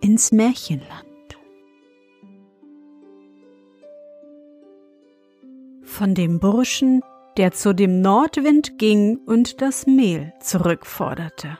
[0.00, 1.04] ins Märchenland.
[5.82, 7.02] Von dem Burschen,
[7.36, 11.58] der zu dem Nordwind ging und das Mehl zurückforderte.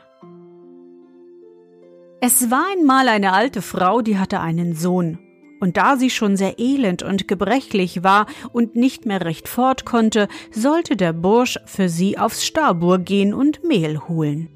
[2.20, 5.18] Es war einmal eine alte Frau, die hatte einen Sohn,
[5.60, 10.28] und da sie schon sehr elend und gebrechlich war und nicht mehr recht fort konnte,
[10.50, 14.48] sollte der Bursch für sie aufs Stabur gehen und Mehl holen.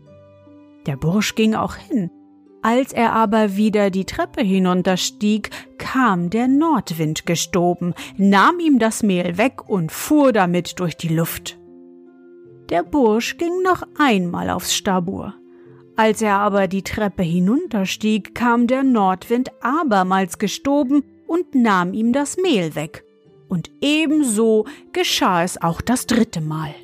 [0.87, 2.11] Der Bursch ging auch hin,
[2.63, 9.37] als er aber wieder die Treppe hinunterstieg, kam der Nordwind gestoben, nahm ihm das Mehl
[9.37, 11.59] weg und fuhr damit durch die Luft.
[12.71, 15.35] Der Bursch ging noch einmal aufs Stabur.
[15.97, 22.37] Als er aber die Treppe hinunterstieg, kam der Nordwind abermals gestoben und nahm ihm das
[22.39, 23.05] Mehl weg.
[23.49, 26.75] Und ebenso geschah es auch das dritte Mal.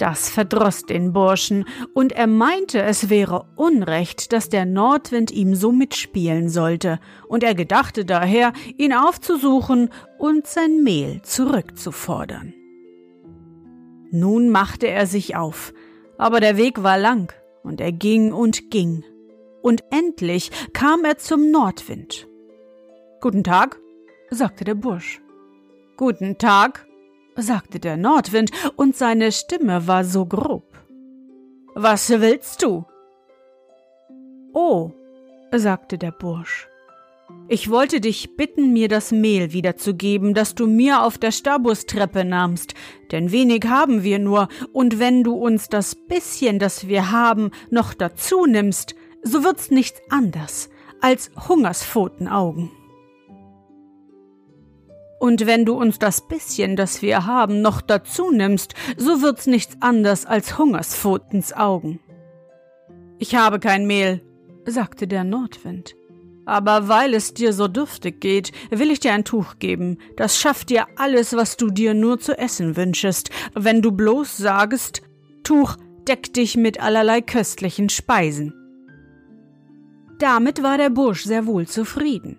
[0.00, 5.72] Das verdroß den Burschen, und er meinte, es wäre Unrecht, dass der Nordwind ihm so
[5.72, 12.54] mitspielen sollte, und er gedachte daher, ihn aufzusuchen und sein Mehl zurückzufordern.
[14.10, 15.74] Nun machte er sich auf,
[16.16, 19.04] aber der Weg war lang, und er ging und ging,
[19.60, 22.26] und endlich kam er zum Nordwind.
[23.20, 23.78] Guten Tag,
[24.30, 25.20] sagte der Bursch.
[25.98, 26.86] Guten Tag,
[27.42, 30.64] sagte der Nordwind, und seine Stimme war so grob.
[31.74, 32.84] Was willst du?
[34.52, 34.90] Oh,
[35.52, 36.68] sagte der Bursch.
[37.48, 42.74] Ich wollte dich bitten, mir das Mehl wiederzugeben, das du mir auf der Stabustreppe nahmst,
[43.10, 47.94] denn wenig haben wir nur, und wenn du uns das bisschen, das wir haben, noch
[47.94, 52.70] dazu nimmst, so wird's nichts anders als Hungerspfotenaugen.
[55.20, 59.76] Und wenn du uns das bisschen, das wir haben, noch dazu nimmst, so wird's nichts
[59.80, 62.00] anders als Hungerspfotens Augen.
[63.18, 64.22] Ich habe kein Mehl,
[64.64, 65.94] sagte der Nordwind.
[66.46, 69.98] Aber weil es dir so dürftig geht, will ich dir ein Tuch geben.
[70.16, 75.02] Das schafft dir alles, was du dir nur zu essen wünschest, wenn du bloß sagest,
[75.44, 75.76] Tuch,
[76.08, 78.54] deck dich mit allerlei köstlichen Speisen.
[80.18, 82.38] Damit war der Bursch sehr wohl zufrieden.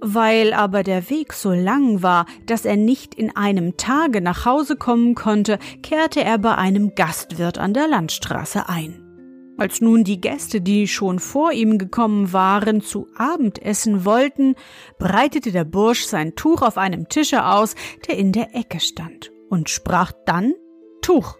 [0.00, 4.76] Weil aber der Weg so lang war, dass er nicht in einem Tage nach Hause
[4.76, 9.04] kommen konnte, kehrte er bei einem Gastwirt an der Landstraße ein.
[9.58, 14.54] Als nun die Gäste, die schon vor ihm gekommen waren, zu Abend essen wollten,
[15.00, 17.74] breitete der Bursch sein Tuch auf einem Tische aus,
[18.06, 20.54] der in der Ecke stand, und sprach dann
[21.02, 21.38] Tuch,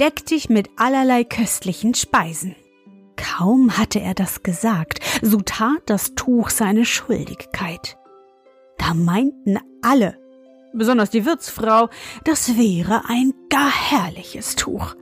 [0.00, 2.56] deck dich mit allerlei köstlichen Speisen.
[3.14, 7.96] Kaum hatte er das gesagt, so tat das Tuch seine Schuldigkeit.
[8.76, 10.18] Da meinten alle,
[10.74, 11.88] besonders die Wirtsfrau,
[12.24, 14.96] das wäre ein gar herrliches Tuch.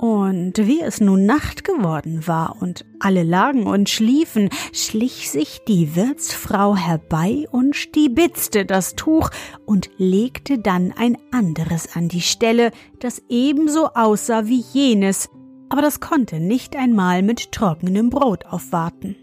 [0.00, 5.94] Und wie es nun Nacht geworden war und alle lagen und schliefen, schlich sich die
[5.94, 9.28] Wirtsfrau herbei und stibitzte das Tuch
[9.66, 15.28] und legte dann ein anderes an die Stelle, das ebenso aussah wie jenes,
[15.70, 19.16] aber das konnte nicht einmal mit trockenem Brot aufwarten.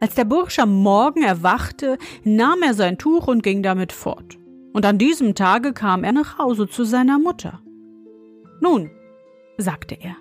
[0.00, 4.36] Als der Bursch am Morgen erwachte, nahm er sein Tuch und ging damit fort.
[4.72, 7.62] Und an diesem Tage kam er nach Hause zu seiner Mutter.
[8.60, 8.90] Nun,
[9.56, 10.16] sagte er,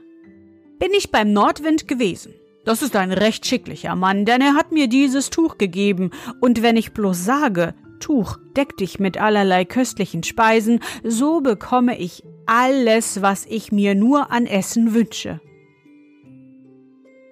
[0.77, 2.33] bin ich beim Nordwind gewesen.
[2.63, 6.77] Das ist ein recht schicklicher Mann, denn er hat mir dieses Tuch gegeben, und wenn
[6.77, 13.45] ich bloß sage, Tuch, deck dich mit allerlei köstlichen Speisen, so bekomme ich alles, was
[13.45, 15.39] ich mir nur an Essen wünsche.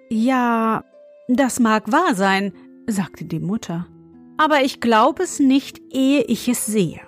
[0.09, 0.83] Ja,
[1.27, 2.53] das mag wahr sein,
[2.87, 3.87] sagte die Mutter,
[4.37, 7.01] aber ich glaube es nicht, ehe ich es sehe.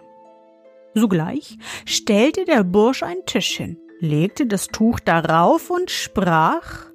[0.93, 6.91] Sogleich stellte der Bursch einen Tisch hin, legte das Tuch darauf und sprach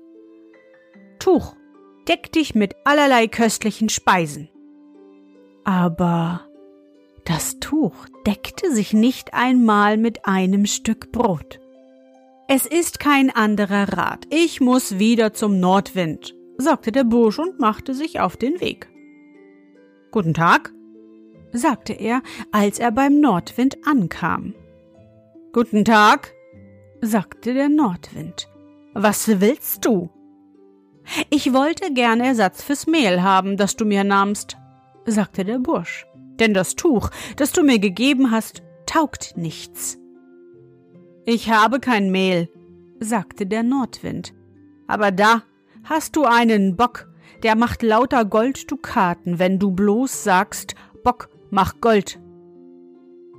[1.18, 1.56] Tuch,
[2.06, 4.48] deck dich mit allerlei köstlichen Speisen.
[5.64, 6.45] Aber
[7.26, 11.58] das Tuch deckte sich nicht einmal mit einem Stück Brot.
[12.48, 14.26] Es ist kein anderer Rat.
[14.30, 18.88] Ich muss wieder zum Nordwind, sagte der Bursch und machte sich auf den Weg.
[20.12, 20.72] Guten Tag,
[21.52, 24.54] sagte er, als er beim Nordwind ankam.
[25.52, 26.32] Guten Tag,
[27.00, 28.48] sagte der Nordwind.
[28.94, 30.10] Was willst du?
[31.30, 34.56] Ich wollte gern Ersatz fürs Mehl haben, das du mir nahmst,
[35.04, 36.05] sagte der Bursch,
[36.40, 39.98] denn das Tuch, das du mir gegeben hast, taugt nichts.
[41.24, 42.48] Ich habe kein Mehl,
[43.00, 44.32] sagte der Nordwind,
[44.86, 45.42] aber da
[45.84, 47.08] hast du einen Bock,
[47.42, 50.74] der macht lauter Golddukaten, wenn du bloß sagst,
[51.04, 52.18] Bock, mach Gold.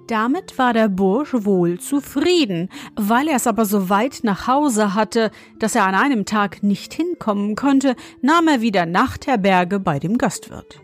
[0.07, 5.31] Damit war der Bursch wohl zufrieden, weil er es aber so weit nach Hause hatte,
[5.59, 10.81] dass er an einem Tag nicht hinkommen konnte, nahm er wieder Nachtherberge bei dem Gastwirt.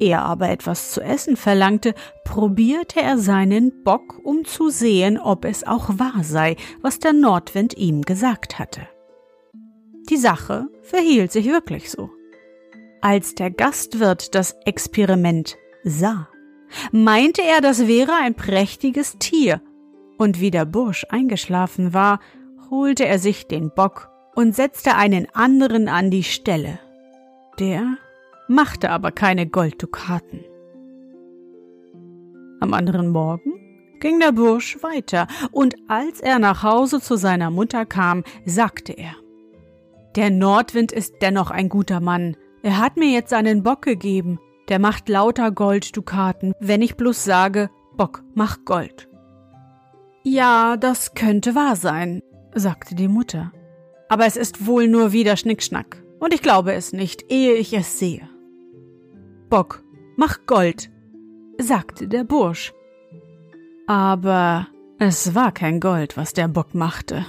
[0.00, 1.94] Er aber etwas zu essen verlangte,
[2.24, 7.76] probierte er seinen Bock, um zu sehen, ob es auch wahr sei, was der Nordwind
[7.76, 8.88] ihm gesagt hatte.
[10.08, 12.10] Die Sache verhielt sich wirklich so.
[13.02, 16.28] Als der Gastwirt das Experiment sah,
[16.92, 19.60] meinte er, das wäre ein prächtiges Tier,
[20.16, 22.20] und wie der Bursch eingeschlafen war,
[22.70, 26.78] holte er sich den Bock und setzte einen anderen an die Stelle.
[27.58, 27.98] Der
[28.50, 30.44] machte aber keine Golddukaten.
[32.60, 33.52] Am anderen Morgen
[34.00, 39.14] ging der Bursch weiter, und als er nach Hause zu seiner Mutter kam, sagte er
[40.16, 44.80] Der Nordwind ist dennoch ein guter Mann, er hat mir jetzt seinen Bock gegeben, der
[44.80, 49.08] macht lauter Golddukaten, wenn ich bloß sage, Bock, mach Gold.
[50.24, 52.22] Ja, das könnte wahr sein,
[52.54, 53.52] sagte die Mutter.
[54.08, 57.98] Aber es ist wohl nur wieder Schnickschnack, und ich glaube es nicht, ehe ich es
[57.98, 58.28] sehe.
[59.50, 59.82] Bock,
[60.16, 60.90] mach Gold,
[61.58, 62.72] sagte der Bursch.
[63.88, 64.68] Aber
[65.00, 67.26] es war kein Gold, was der Bock machte.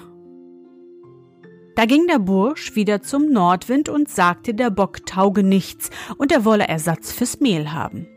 [1.75, 5.89] Da ging der Bursch wieder zum Nordwind und sagte, der Bock tauge nichts
[6.19, 8.07] und er wolle Ersatz fürs Mehl haben.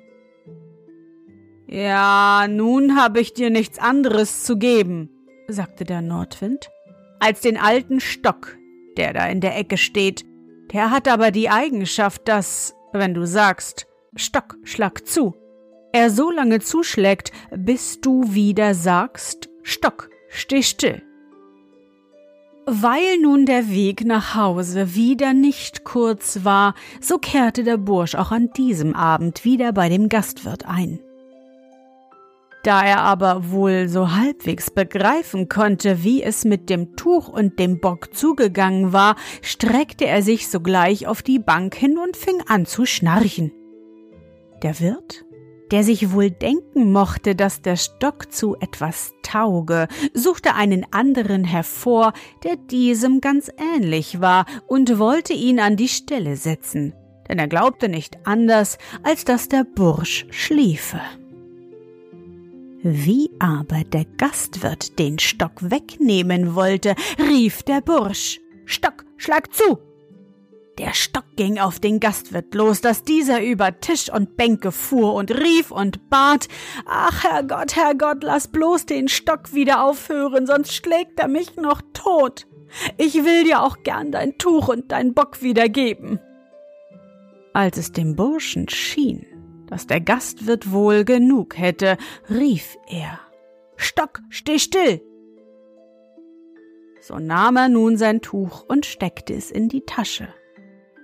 [1.67, 5.09] Ja, nun habe ich dir nichts anderes zu geben,
[5.49, 6.69] sagte der Nordwind,
[7.21, 8.59] als den alten Stock,
[8.99, 10.27] der da in der Ecke steht.
[10.75, 13.87] Der hat aber die Eigenschaft, dass, wenn du sagst,
[14.17, 15.35] Stock, schlag zu,
[15.93, 21.03] er so lange zuschlägt, bis du wieder sagst, Stock, steh still.
[22.67, 28.31] Weil nun der Weg nach Hause wieder nicht kurz war, so kehrte der Bursch auch
[28.31, 31.01] an diesem Abend wieder bei dem Gastwirt ein.
[32.63, 37.79] Da er aber wohl so halbwegs begreifen konnte, wie es mit dem Tuch und dem
[37.79, 42.87] Bock zugegangen war, streckte er sich sogleich auf die Bank hin und fing an zu
[42.87, 43.53] schnarchen.
[44.65, 45.25] Der Wirt
[45.71, 52.13] der sich wohl denken mochte, dass der Stock zu etwas tauge, suchte einen anderen hervor,
[52.45, 56.95] der diesem ganz ähnlich war, und wollte ihn an die Stelle setzen,
[57.29, 61.01] denn er glaubte nicht anders, als dass der Bursch schliefe.
[62.83, 69.79] Wie aber der Gastwirt den Stock wegnehmen wollte, rief der Bursch Stock, schlag zu.
[70.79, 75.31] Der Stock ging auf den Gastwirt los, dass dieser über Tisch und Bänke fuhr und
[75.31, 76.49] rief und bat,
[76.85, 82.49] Ach, Herrgott, Herrgott, lass bloß den Stock wieder aufhören, sonst schlägt er mich noch tot.
[82.97, 86.19] Ich will dir auch gern dein Tuch und dein Bock wieder geben.
[87.53, 89.25] Als es dem Burschen schien,
[89.69, 91.97] dass der Gastwirt wohl genug hätte,
[92.29, 93.21] rief er,
[93.77, 95.01] Stock, steh still!
[97.01, 100.35] So nahm er nun sein Tuch und steckte es in die Tasche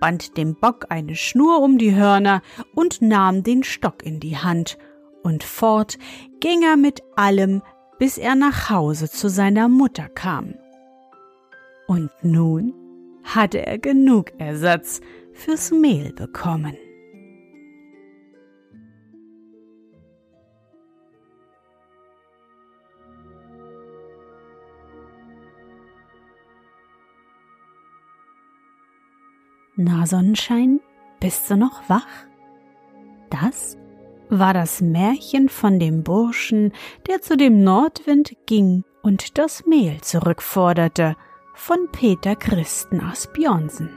[0.01, 2.43] band dem Bock eine Schnur um die Hörner
[2.75, 4.79] und nahm den Stock in die Hand,
[5.23, 5.99] und fort
[6.41, 7.63] ging er mit allem,
[7.99, 10.55] bis er nach Hause zu seiner Mutter kam.
[11.87, 12.75] Und nun
[13.23, 15.01] hatte er genug Ersatz
[15.33, 16.77] fürs Mehl bekommen.
[29.83, 30.79] Na Sonnenschein,
[31.21, 32.27] bist du noch wach?
[33.31, 33.79] Das
[34.29, 36.75] war das Märchen von dem Burschen,
[37.09, 41.17] der zu dem Nordwind ging und das Mehl zurückforderte,
[41.55, 43.89] von Peter Christen aus Björnsen.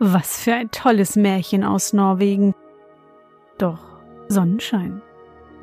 [0.00, 2.52] Was für ein tolles Märchen aus Norwegen.
[3.58, 5.00] Doch, Sonnenschein,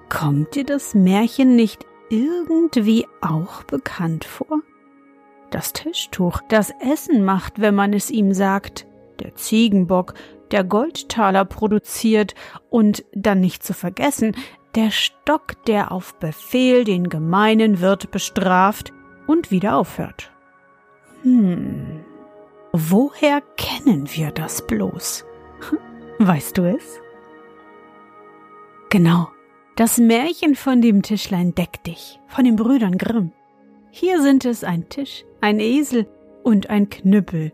[0.08, 4.62] kommt dir das Märchen nicht irgendwie auch bekannt vor?
[5.52, 8.88] Das Tischtuch, das Essen macht, wenn man es ihm sagt,
[9.24, 10.14] der Ziegenbock,
[10.52, 12.36] der Goldtaler produziert
[12.70, 14.36] und dann nicht zu vergessen,
[14.76, 18.92] der Stock, der auf Befehl den gemeinen Wirt bestraft
[19.28, 20.32] und wieder aufhört.
[21.24, 22.04] Hm,
[22.72, 25.26] woher kennen wir das bloß?
[26.20, 27.00] Weißt du es?
[28.90, 29.30] Genau,
[29.76, 33.32] das Märchen von dem Tischlein deck dich, von den Brüdern Grimm.
[33.90, 36.08] Hier sind es ein Tisch, ein Esel
[36.44, 37.54] und ein Knüppel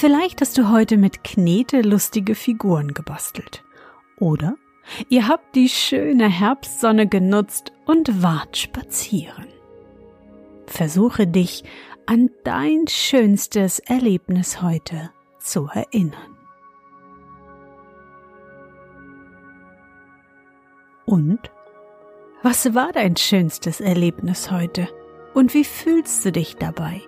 [0.00, 3.64] Vielleicht hast du heute mit Knete lustige Figuren gebastelt.
[4.20, 4.54] Oder
[5.08, 9.48] ihr habt die schöne Herbstsonne genutzt und wart spazieren.
[10.68, 11.64] Versuche dich
[12.06, 16.36] an dein schönstes Erlebnis heute zu erinnern.
[21.06, 21.40] Und?
[22.44, 24.88] Was war dein schönstes Erlebnis heute?
[25.34, 27.07] Und wie fühlst du dich dabei?